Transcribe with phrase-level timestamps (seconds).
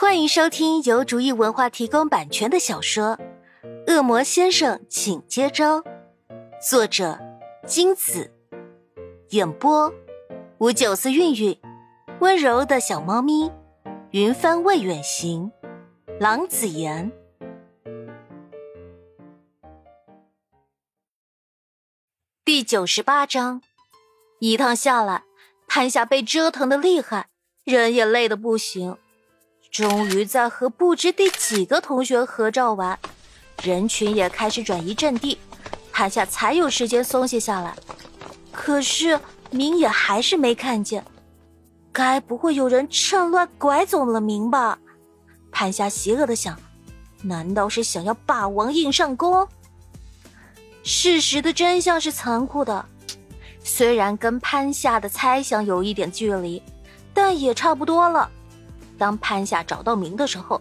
[0.00, 3.18] 欢迎收听由竹意文化提供版权的小说
[3.92, 5.80] 《恶魔先生，请接招》，
[6.66, 7.18] 作者
[7.66, 8.32] 金子，
[9.28, 9.92] 演播
[10.56, 11.60] 吴九思韵韵，
[12.20, 13.52] 温柔的小猫咪，
[14.12, 15.52] 云帆未远行，
[16.18, 17.12] 郎子言。
[22.42, 23.60] 第九十八章，
[24.38, 25.24] 一趟下来，
[25.68, 27.28] 潘夏被折腾的厉害，
[27.64, 28.96] 人也累得不行。
[29.70, 32.98] 终于在和不知第几个同学合照完，
[33.62, 35.38] 人群也开始转移阵地，
[35.92, 37.74] 潘夏才有时间松懈下来。
[38.50, 39.18] 可是
[39.50, 41.04] 明也还是没看见，
[41.92, 44.76] 该不会有人趁乱拐走了明吧？
[45.52, 46.58] 潘夏邪恶的想，
[47.22, 49.46] 难道是想要霸王硬上弓？
[50.82, 52.84] 事实的真相是残酷的，
[53.62, 56.60] 虽然跟潘夏的猜想有一点距离，
[57.14, 58.28] 但也差不多了。
[59.00, 60.60] 当潘夏找到明的时候，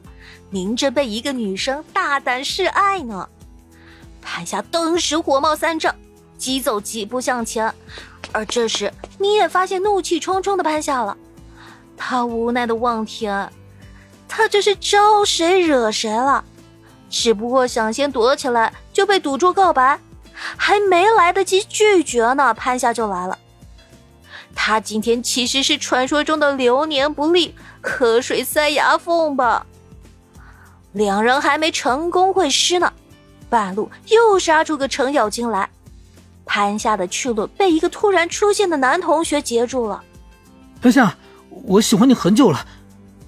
[0.50, 3.28] 明正被一个女生大胆示爱呢。
[4.22, 5.94] 潘夏顿时火冒三丈，
[6.38, 7.74] 急走几步向前。
[8.32, 11.18] 而这时，你也发现怒气冲冲的潘夏了。
[11.98, 13.52] 他无奈的望天，
[14.26, 16.42] 他这是招谁惹谁了？
[17.10, 20.00] 只不过想先躲起来，就被堵住告白，
[20.32, 23.38] 还没来得及拒绝呢，潘夏就来了。
[24.56, 27.56] 他今天其实是传说中的流年不利。
[27.82, 29.66] 瞌睡塞牙缝吧。
[30.92, 32.92] 两人还没成功会师呢，
[33.50, 35.70] 半路又杀出个程咬金来。
[36.46, 40.04] 潘夏的去路被一个突然出现的男同学截住了。
[40.82, 41.16] 潘夏，
[41.50, 42.66] 我喜欢你很久了，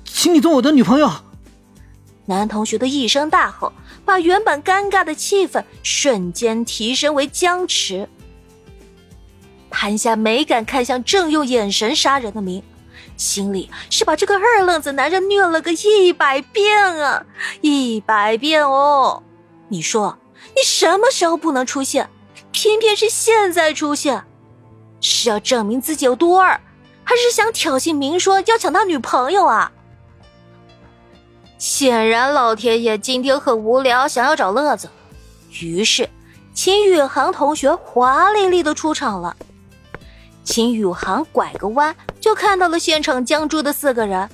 [0.04, 1.10] 请你做我的女朋友。
[2.26, 3.72] 男同学的一声大吼，
[4.04, 8.10] 把原本尴尬的气氛瞬间提升为僵持。
[9.82, 12.62] 韩夏没敢看向正用眼神杀人的明。
[13.18, 17.26] 心里是把这个二愣子男人虐了个一百遍啊，
[17.62, 19.24] 一百遍哦！
[19.70, 20.20] 你说
[20.56, 22.08] 你什么时候不能出现，
[22.52, 24.24] 偏偏是现在出现，
[25.00, 26.62] 是要证明自己有多二，
[27.04, 29.72] 还是想挑衅明说要抢他女朋友啊？
[31.58, 34.88] 显然老天爷今天很无聊，想要找乐子，
[35.60, 36.08] 于是
[36.54, 39.36] 秦宇航同学华丽丽的出场了。
[40.44, 44.30] 秦宇航拐个弯，就看到了现场僵住的四个人，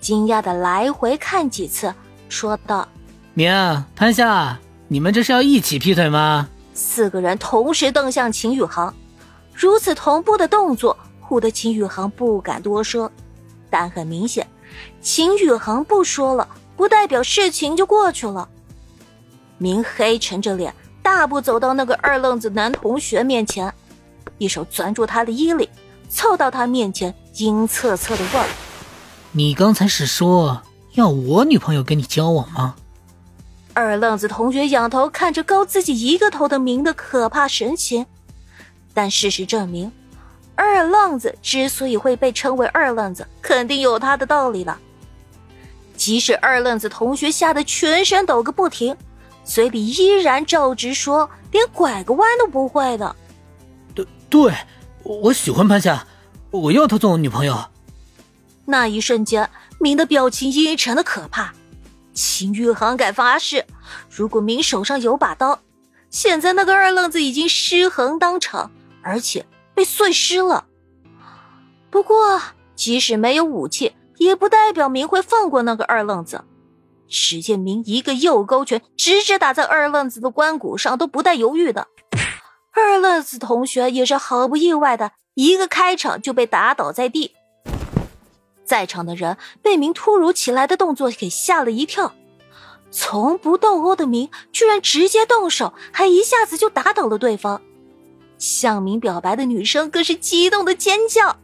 [0.00, 1.92] 惊讶的来回看几次，
[2.28, 2.88] 说道
[3.34, 3.52] ：“明、
[3.94, 4.58] 潘夏，
[4.88, 8.92] 你们这是要一起劈腿吗？”四个人同时瞪向秦宇航，
[9.54, 10.96] 如此同步的动作，
[11.28, 13.10] 唬得秦宇航不敢多说。
[13.68, 14.46] 但很明显，
[15.00, 18.48] 秦宇航不说了，不代表事情就过去了。
[19.58, 23.72] 明黑沉着脸，大步走到那个二愣子男同学面前。
[24.42, 25.68] 一手攥住他的衣领，
[26.10, 28.44] 凑到他面前，阴恻恻的问
[29.30, 30.62] ：“你刚才是说
[30.94, 32.74] 要我女朋友跟你交往吗？”
[33.72, 38.04] 二愣子同学仰头看着高自己一个头的明的可怕神情，
[38.92, 39.92] 但事实证明，
[40.56, 44.76] 二愣子之所以会被称为二愣子，肯定有他的道理了。
[45.96, 48.96] 即使二愣子同学吓得全身抖个不停，
[49.44, 53.14] 嘴里依然照直说，连拐个弯都不会的。
[54.32, 54.50] 对，
[55.02, 56.06] 我喜欢潘夏，
[56.50, 57.66] 我要她做我女朋友。
[58.64, 61.52] 那一瞬间，明的表情阴沉的可怕。
[62.14, 63.66] 秦玉航敢发誓，
[64.08, 65.60] 如果明手上有把刀，
[66.08, 68.70] 现在那个二愣子已经尸横当场，
[69.02, 69.44] 而且
[69.74, 70.64] 被碎尸了。
[71.90, 72.40] 不过，
[72.74, 76.42] 即使没有武器，也不代表明会放过那个二愣子。
[77.06, 81.86] 只见明一个右勾拳直直打在二愣子的关骨上，都不带犹豫的。
[82.72, 87.34] 二愣子同学也是毫不意外的，一个开场就被打倒在地。
[88.64, 92.14] 在场的人被明突如其来的动作给吓了一跳，
[92.90, 97.60] 从不斗殴的明居然直接动手，还一下子就打倒了对方。
[98.38, 101.36] 向明表白的女生更是激动的尖叫。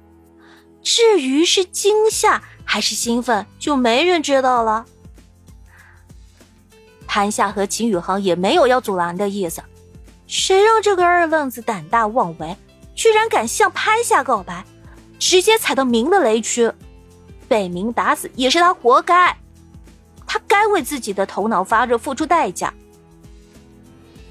[0.82, 4.86] 至于是惊吓还是兴奋，就没人知道了。
[7.06, 9.62] 潘夏和秦宇航也没有要阻拦的意思。
[10.28, 12.54] 谁让这个二愣子胆大妄为，
[12.94, 14.62] 居然敢向潘夏告白，
[15.18, 16.70] 直接踩到明的雷区，
[17.48, 19.34] 被明打死也是他活该，
[20.26, 22.72] 他该为自己的头脑发热付出代价。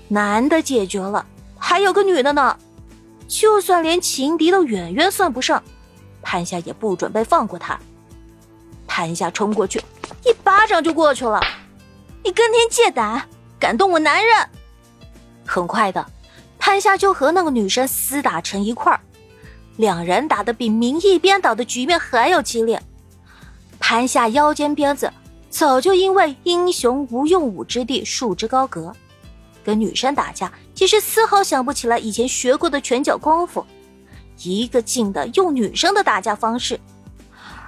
[0.08, 1.26] 男的解决了，
[1.58, 2.56] 还有个女的呢，
[3.28, 5.62] 就算连情敌都远远算不上，
[6.22, 7.78] 潘夏也不准备放过他。
[8.86, 9.82] 潘夏冲过去，
[10.24, 11.42] 一巴掌就过去了，
[12.24, 13.28] 你跟天借胆，
[13.60, 14.48] 敢动我男人！
[15.48, 16.06] 很快的，
[16.60, 19.00] 潘夏就和那个女生厮打成一块儿，
[19.78, 22.82] 两人打的比明一边倒的局面还要激烈。
[23.80, 25.12] 潘夏腰间鞭子
[25.50, 28.94] 早就因为英雄无用武之地束之高阁，
[29.64, 33.66] 跟女生打架其实丝毫想不起来以前学过的拳脚功夫，
[34.44, 36.80] 一个劲的用女生的打架方式，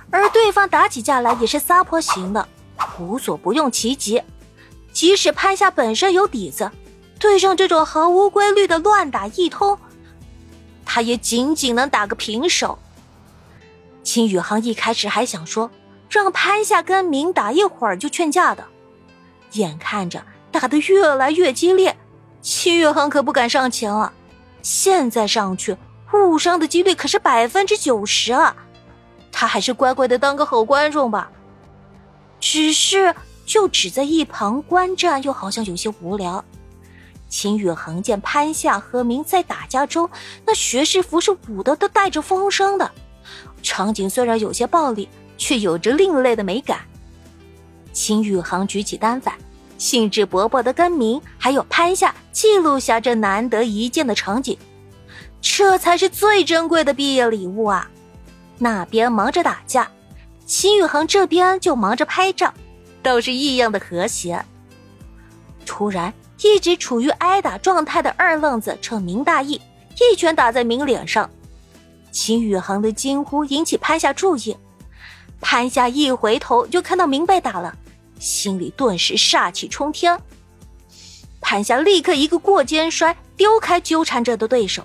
[0.09, 2.47] 而对方打起架来也是撒泼型的，
[2.99, 4.21] 无所不用其极。
[4.91, 6.69] 即使潘夏本身有底子，
[7.19, 9.77] 对上这种毫无规律的乱打一通，
[10.85, 12.79] 他也仅仅能打个平手。
[14.01, 15.69] 秦宇航一开始还想说。
[16.09, 18.65] 让潘夏跟明打一会儿就劝架的，
[19.51, 21.95] 眼看着打得越来越激烈，
[22.41, 24.11] 秦宇航可不敢上前了。
[24.63, 25.77] 现在上去
[26.11, 28.55] 误伤的几率可是百分之九十啊！
[29.31, 31.29] 他还是乖乖的当个好观众吧。
[32.39, 33.13] 只是
[33.45, 36.43] 就只在一旁观战，又好像有些无聊。
[37.29, 40.09] 秦宇恒见潘夏和明在打架中，
[40.45, 42.91] 那学士服是舞的都带着风声的，
[43.63, 45.07] 场景虽然有些暴力。
[45.39, 46.79] 却有着另类的美感。
[47.93, 49.33] 秦宇航举起单反，
[49.77, 54.59] 兴致勃勃的跟明还有潘夏记录下这难得一见的场景，
[55.41, 57.89] 这才是最珍贵的毕业礼物啊！
[58.57, 59.89] 那边忙着打架，
[60.45, 62.53] 秦宇恒这边就忙着拍照，
[63.01, 64.43] 都是异样的和谐。
[65.65, 69.59] 突然，一直处于挨打状态的二愣子趁明大意，
[69.99, 71.29] 一拳打在明脸上。
[72.11, 74.55] 秦宇航的惊呼引起潘夏注意。
[75.41, 77.75] 潘夏一回头就看到明被打了，
[78.19, 80.19] 心里顿时煞气冲天。
[81.41, 84.83] 潘夏立刻一个过肩摔，丢开纠缠着的对手，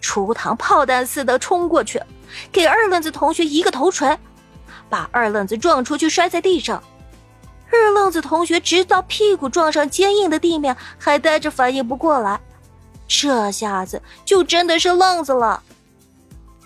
[0.00, 2.00] 出膛炮弹似的冲过去，
[2.52, 4.18] 给二愣子同学一个头锤，
[4.88, 6.82] 把二愣子撞出去，摔在地上。
[8.06, 12.40] 二愣子同学直到屁股撞上坚硬的地面，还呆着反应不过来，
[13.08, 15.60] 这下子就真的是愣子了。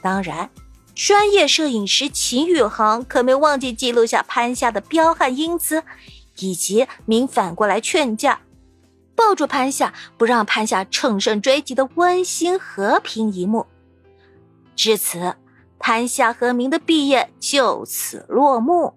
[0.03, 0.51] 当然。
[0.93, 5.83] 专业摄影师秦宇航可没忘记记录下潘夏的彪悍英姿，
[6.41, 8.41] 以及明反过来劝架，
[9.15, 13.65] 抱住潘夏不让潘夏乘胜追击的温馨和平一幕。
[14.77, 15.37] 至此，
[15.79, 18.93] 潘夏和明的毕业就此落幕。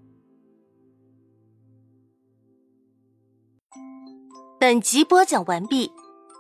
[4.64, 5.92] 本集播讲完毕，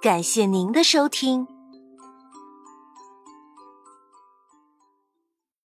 [0.01, 1.45] 感谢您的收听。